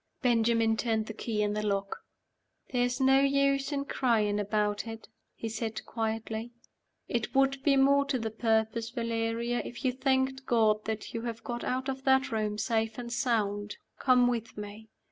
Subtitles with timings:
[0.23, 1.97] Benjamin turned the key in the lock.
[2.71, 6.53] "There's no use in crying about it," he said, quietly.
[7.07, 11.43] "It would be more to the purpose, Valeria, if you thanked God that you have
[11.43, 13.75] got out of that room safe and sound.
[13.99, 14.89] Come with me."